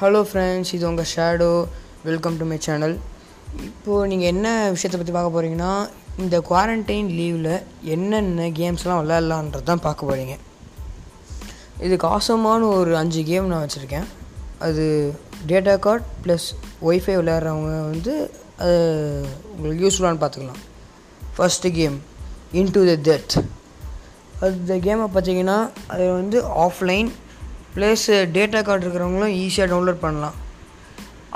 Hello 0.00 0.20
friends 0.28 0.70
இது 0.72 0.88
உங்கள் 0.88 1.08
Shadow 1.16 1.66
welcome 2.04 2.36
to 2.36 2.44
my 2.44 2.56
channel 2.58 2.94
இப்போது 3.64 4.06
நீங்கள் 4.08 4.28
என்ன 4.28 4.70
விஷயத்தை 4.70 4.96
பற்றி 5.00 5.12
பார்க்க 5.12 5.34
போகிறீங்கன்னா 5.34 5.72
இந்த 6.18 6.40
குவாரண்டைன் 6.40 7.10
லீவில் 7.18 7.62
என்னென்ன 7.82 8.48
கேம்ஸ்லாம் 8.48 9.00
விளையாடலான்றது 9.02 9.62
தான் 9.62 9.82
பார்க்க 9.82 10.08
போகிறீங்க 10.10 10.36
இதுக்கு 11.78 12.06
ஆசமான 12.06 12.68
ஒரு 12.76 12.96
அஞ்சு 12.96 13.24
கேம் 13.24 13.46
நான் 13.46 13.66
வச்சுருக்கேன். 13.66 14.06
அது 14.58 15.14
டேட்டா 15.46 15.78
கார்ட் 15.78 16.02
ப்ளஸ் 16.24 16.48
ஒய்ஃபை 16.82 17.16
விளையாடுறவங்க 17.20 17.90
வந்து 17.90 18.14
அது 18.56 18.78
உங்களுக்கு 19.56 19.84
யூஸ்ஃபுல்லானு 19.86 20.22
பார்த்துக்கலாம். 20.24 20.62
First 21.38 21.72
game 21.72 22.02
into 22.52 22.96
the 22.96 23.10
death 23.10 23.42
அந்த 24.40 24.76
கேமை 24.76 25.08
பார்த்தீங்கன்னா 25.14 25.70
அது 25.86 26.12
வந்து 26.12 26.44
ஆஃப்லைன் 26.44 27.10
ப்ளஸ் 27.74 28.06
டேட்டா 28.36 28.60
கார்டு 28.66 28.84
இருக்கிறவங்களும் 28.84 29.36
ஈஸியாக 29.42 29.70
டவுன்லோட் 29.72 30.04
பண்ணலாம். 30.04 30.36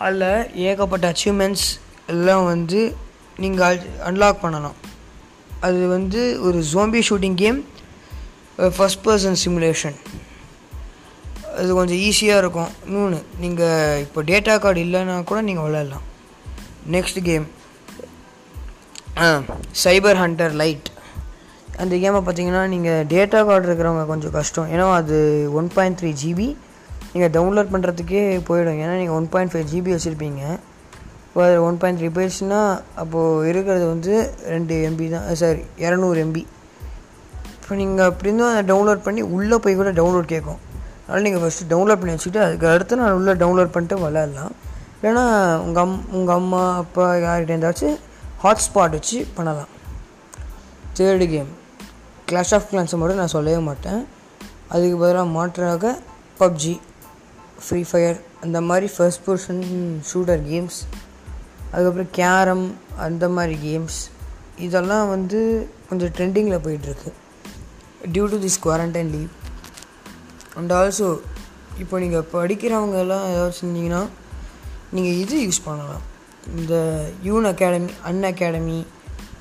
அதில் 0.05 0.29
ஏகப்பட்ட 0.69 1.13
அச்சீவ்மெண்ட்ஸ் 1.13 1.69
எல்லாம் 2.13 2.45
வந்து 2.53 2.81
நீங்கள் 3.43 3.85
அன்லாக் 4.09 4.43
பண்ணலாம். 4.45 4.77
அது 5.67 5.81
வந்து 5.97 6.23
ஒரு 6.47 6.59
zombie 6.73 7.01
shooting 7.09 7.39
game 7.43 7.61
first 8.77 9.05
person 9.05 9.39
simulation 9.45 9.97
அது 11.59 11.71
கொஞ்சம் 11.79 12.01
ஈஸியாக 12.07 12.43
இருக்கும். 12.43 12.71
இன்னொன்று 12.87 13.19
நீங்கள் 13.43 14.01
இப்போ 14.05 14.21
டேட்டா 14.31 14.55
கார்டு 14.65 14.81
இல்லைன்னா 14.87 15.17
கூட 15.31 15.41
நீங்கள் 15.49 15.67
விளையாடலாம். 15.67 16.07
Next 16.95 17.21
game 17.29 17.47
cyber 19.85 20.21
hunter 20.23 20.55
lite 20.63 20.89
அந்த 21.83 21.95
கேமை 22.03 22.21
பார்த்தீங்கன்னா 22.27 22.63
நீங்கள் 22.75 23.07
டேட்டா 23.13 23.39
கார்டு 23.49 23.67
இருக்கிறவங்க 23.69 24.05
கொஞ்சம் 24.13 24.35
கஷ்டம். 24.39 24.69
ஏன்னா 24.75 24.85
அது 25.01 25.17
ஒன் 25.59 25.69
பாயிண்ட் 25.77 25.99
த்ரீ 26.01 26.11
ஜிபி 26.23 26.49
நீங்கள் 27.13 27.33
டவுன்லோட் 27.37 27.73
பண்ணுறதுக்கே 27.75 28.23
போயிடும். 28.49 28.79
ஏன்னா 28.85 28.95
நீங்கள் 29.01 29.17
ஒன் 29.19 29.29
பாயிண்ட் 29.33 29.53
ஃபைவ் 29.53 29.67
ஜிபி 29.73 29.91
வச்சுருப்பீங்க. 29.95 30.43
இப்போ 31.29 31.43
அது 31.47 31.57
ஒன் 31.69 31.79
பாயிண்ட் 31.83 31.99
த்ரீ 32.01 32.09
போயிடுச்சுன்னா 32.17 32.61
அப்போது 33.03 33.49
இருக்கிறது 33.51 33.85
வந்து 33.93 34.13
ரெண்டு 34.55 34.75
எம்பி 34.89 35.07
தான். 35.15 35.27
சாரி 35.43 35.63
இரநூறு 35.85 36.19
எம்பி 36.25 36.43
இப்போ 37.57 37.77
நீங்கள் 37.81 38.09
அப்படி 38.11 38.29
இருந்தும் 38.29 38.51
அதை 38.53 38.63
டவுன்லோட் 38.71 39.05
பண்ணி 39.07 39.23
உள்ளே 39.37 39.57
போய் 39.65 39.79
கூட 39.81 39.91
டவுன்லோட் 39.99 40.33
கேட்கும். 40.35 40.61
அதனால் 41.05 41.27
நீங்கள் 41.27 41.43
ஃபஸ்ட்டு 41.43 41.69
டவுன்லோட் 41.73 42.01
பண்ணி 42.01 42.15
வச்சுக்கிட்டு 42.15 42.45
அதுக்கு 42.47 42.67
அடுத்து 42.73 42.99
நான் 43.01 43.17
உள்ளே 43.19 43.35
டவுன்லோட் 43.43 43.73
பண்ணிட்டு 43.75 43.97
விளையாடலாம். 44.05 44.55
இல்லைனா 44.99 45.25
உங்கள் 45.67 45.83
அம் 45.85 45.99
உங்கள் 46.19 46.37
அம்மா 46.41 46.63
அப்பா 46.83 47.07
யார்கிட்ட 47.25 47.55
இருந்தாச்சும் 47.55 47.97
ஹாட்ஸ்பாட் 48.45 48.97
வச்சு 48.99 49.19
பண்ணலாம். 49.37 49.71
தேர்டு 50.99 51.27
கேம் 51.35 51.53
கிளாஷ் 52.29 52.55
ஆஃப் 52.57 52.69
கிளான்ஸை 52.71 52.99
மட்டும் 53.01 53.21
நான் 53.23 53.35
சொல்லவே 53.37 53.63
மாட்டேன். 53.63 54.01
அதுக்கு 54.69 54.97
பதிலாக 54.97 55.27
மாற்றாக 55.29 55.99
பப்ஜி 56.39 56.75
ஃப்ரீ 57.65 57.83
ஃபயர் 57.91 58.19
அந்த 58.41 58.61
மாதிரி 58.61 58.93
ஃபர்ஸ்ட் 58.97 59.21
பர்சன் 59.27 59.63
ஷூட்டர் 60.13 60.43
கேம்ஸ் 60.51 60.79
அதுக்கப்புறம் 61.71 62.11
கேரம் 62.11 62.67
அந்த 62.97 63.29
மாதிரி 63.29 63.55
கேம்ஸ் 63.67 63.99
இதெல்லாம் 64.59 65.09
வந்து 65.09 65.69
கொஞ்சம் 65.89 66.13
ட்ரெண்டிங்கில் 66.17 66.65
போயிட்டுருக்கு. 66.65 67.11
Due 68.13 68.25
to 68.33 68.39
this 68.47 68.61
quarantine 68.65 69.11
leave 69.11 69.33
and 70.57 70.73
also 70.73 71.09
இப்போ 71.79 71.99
நீங்கள் 71.99 72.27
படிக்கிறவங்க 72.33 72.99
எல்லாம் 72.99 73.25
ஏதாவது 73.31 73.55
செஞ்சீங்கன்னா 73.61 74.03
நீங்கள் 74.93 75.17
இது 75.23 75.37
யூஸ் 75.47 75.65
பண்ணலாம். 75.65 76.03
இந்த 76.57 76.75
யூன் 77.23 77.45
அகாடமி 77.45 77.93
அன் 78.03 78.23
அகாடமி 78.23 78.87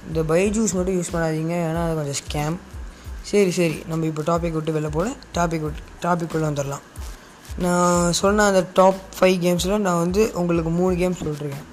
இந்த 0.08 0.22
பைஜூஸ் 0.22 0.74
மட்டும் 0.74 1.02
யூஸ் 1.02 1.14
பண்ணாதீங்க 1.14 1.56
ஏன்னா 1.68 1.86
அது 1.86 1.96
கொஞ்சம் 1.96 2.22
ஸ்கேம் 2.24 2.58
சரி 3.22 3.52
சரி. 3.52 3.84
நம்ம 3.88 4.06
இப்போ 4.06 4.22
டாபிக் 4.22 4.52
விட்டு 4.52 4.74
வெளில 4.74 4.90
போல 4.92 5.10
டாபிக் 5.34 5.62
விட்டு 5.62 5.82
டாபிக் 6.02 6.34
உள்ள 6.34 6.50
வந்துடலாம் 6.50 6.82
நான் 7.58 8.14
சொன்ன 8.14 8.46
அந்த 8.46 8.66
டாப் 8.74 8.96
ஃபைவ் 9.20 9.40
கேம்ஸில் 9.46 9.78
நான் 9.78 10.00
வந்து 10.00 10.32
உங்களுக்கு 10.34 10.70
மூணு 10.70 10.96
கேம் 10.96 11.14
சொல்லிட்டுருக்கேன். 11.14 11.66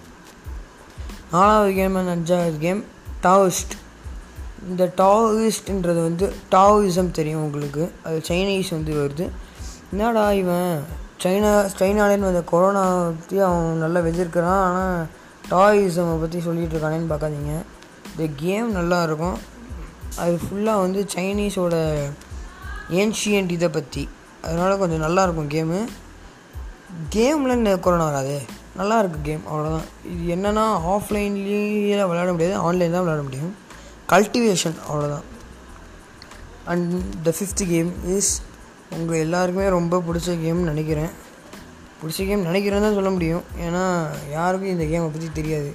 நாலாவது 1.33 1.73
கேம் 1.73 1.95
அண்ட் 1.95 2.09
அஞ்சாவது 2.09 2.59
கேம் 2.59 2.85
டாவிஸ்ட் 3.23 3.75
இந்த 4.69 4.93
டாவிஸ்ட்ன்றது 4.97 6.03
வந்து 6.03 6.33
டாவிசம் 6.51 7.11
தெரியும் 7.11 7.45
உங்களுக்கு. 7.45 7.93
அது 8.05 8.23
சைனீஸ் 8.29 8.71
வந்து 8.71 8.93
வருது. 8.93 9.29
என்னடா 9.91 10.33
இவன்? 10.33 10.83
சைனா 11.23 11.69
சைனாலேருந்து 11.79 12.29
வந்த 12.29 12.43
கொரோனா 12.43 13.05
பற்றி 13.05 13.39
அவன் 13.39 13.79
நல்லா 13.79 14.01
வெஞ்சிருக்கிறான். 14.01 14.61
ஆனால் 14.63 15.07
டாயிசமை 15.51 16.21
பற்றி 16.21 16.39
சொல்லிகிட்டு 16.39 16.77
இருக்கானேன்னு 16.77 17.11
பார்க்காதீங்க. 17.11 17.63
இந்த 18.09 18.27
கேம் 18.43 18.69
நல்லா 18.79 18.99
இருக்கும் 19.09 19.39
அது 20.23 20.35
ஃபுல்லாக 20.45 20.83
வந்து 20.85 21.01
சைனீஸோட 21.15 21.75
ஏன்ஷியன்ட் 23.01 23.57
இதை 23.57 23.69
பற்றி 23.77 24.03
அதனால் 24.45 24.81
கொஞ்சம் 24.83 25.05
நல்லாயிருக்கும் 25.07 25.53
கேமு 25.55 25.81
கேமில் 27.15 27.57
இந்த 27.59 27.73
கொரோனா 27.85 28.07
வராது. 28.11 28.37
நல்லா 28.79 28.97
இருக்குது 29.01 29.27
கேம் 29.29 29.45
அவ்வளோதான் 29.51 29.89
இது 30.13 30.23
என்னென்னா 30.35 30.65
ஆஃப்லைன்லேயே 30.93 32.05
விளையாட 32.11 32.31
முடியாது 32.35 32.57
ஆன்லைன் 32.67 32.95
தான் 32.95 33.05
விளையாட 33.05 33.23
முடியும். 33.29 33.53
கல்டிவேஷன் 34.13 34.79
அவ்வளோதான் 34.89 35.27
and 36.73 36.95
the 37.27 37.35
fifth 37.37 37.63
game 37.73 37.91
is 38.15 38.33
உங்கள் 38.97 39.23
எல்லாருக்குமே 39.25 39.67
ரொம்ப 39.77 40.03
பிடிச்ச 40.07 40.31
கேம்னு 40.45 40.71
நினைக்கிறேன். 40.73 41.13
பிடிச்ச 42.01 42.19
கேம் 42.29 42.49
நினைக்கிறேன்னு 42.49 42.87
தான் 42.87 42.99
சொல்ல 42.99 43.11
முடியும். 43.17 43.45
ஏன்னா 43.67 43.85
யாருக்கும் 44.37 44.73
இந்த 44.75 44.85
கேமை 44.93 45.09
பற்றி 45.15 45.31
தெரியாது. 45.39 45.71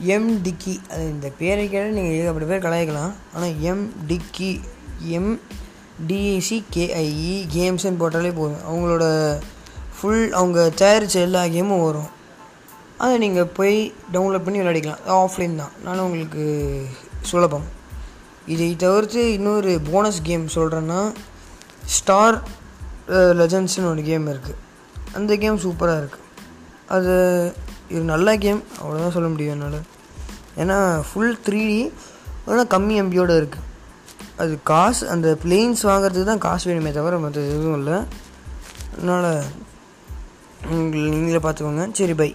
எம் 0.00 0.42
டிக்கி 0.42 0.90
அது 0.90 1.04
இந்த 1.10 1.28
பேரை 1.38 1.70
கேட்ட 1.70 1.88
நீங்கள் 1.88 2.16
ஏகப்பட்ட 2.16 2.46
பேர் 2.48 2.64
கலாய்க்கலாம். 2.64 3.12
ஆனால் 3.34 3.60
M 3.60 3.92
dickey 4.08 4.60
M 4.98 5.40
T A C 6.08 6.64
K I E 6.74 7.46
கேம்ஸ்ன்னு 7.54 8.00
போட்டாலே 8.00 8.32
போதும். 8.34 8.64
அவங்களோட 8.70 9.36
ஃபுல் 9.96 10.32
அவங்க 10.32 10.70
தயாரித்த 10.70 11.20
எல்லா 11.20 11.42
கேமும் 11.42 11.84
வரும். 11.84 12.08
அதை 12.98 13.18
நீங்கள் 13.18 13.46
போய் 13.46 13.92
டவுன்லோட் 14.12 14.44
பண்ணி 14.44 14.60
விளையாடிக்கலாம். 14.60 15.02
ஆஃப்லைன் 15.06 15.56
தான். 15.56 15.70
நானும் 15.84 16.04
உங்களுக்கு 16.04 16.44
சுலபம். 17.20 17.64
இதை 18.46 18.76
தவிர்த்து 18.76 19.32
இன்னொரு 19.32 19.80
போனஸ் 19.90 20.22
கேம் 20.22 20.46
சொல்கிறேன்னா 20.46 21.12
ஸ்டார் 21.84 22.42
லெஜன்ஸ்னு 23.08 23.90
ஒரு 23.90 24.02
கேம் 24.02 24.26
இருக்குது 24.26 24.60
அந்த 25.12 25.36
கேம் 25.36 25.58
சூப்பராக 25.58 26.02
இருக்குது 26.02 26.22
அது 26.88 27.14
இது 27.94 28.04
நல்ல 28.12 28.28
கேம். 28.44 28.62
அவ்வளோதான் 28.80 29.16
சொல்ல 29.16 29.28
முடியும் 29.32 29.54
என்னால். 29.54 29.80
ஏன்னா 30.62 30.78
ஃபுல் 31.08 31.36
த்ரீ 31.46 31.60
டி 31.70 31.80
ஆனால் 32.48 32.70
கம்மி 32.74 32.94
எம்பியோடு 33.02 33.34
இருக்குது 33.40 33.70
அது 34.42 34.52
காசு 34.70 35.02
அந்த 35.14 35.28
பிளெயின்ஸ் 35.42 35.82
வாங்குறதுக்கு 35.90 36.30
தான் 36.30 36.44
காசு 36.46 36.64
வேணுமே 36.70 36.92
தவிர 36.96 37.18
மற்ற 37.24 37.40
எதுவும் 37.50 37.78
இல்லை. 37.80 37.96
அதனால் 38.94 39.28
நீங்களே 40.80 41.40
பார்த்துக்கோங்க. 41.44 41.84
சரி 41.98 42.14
பை 42.20 42.30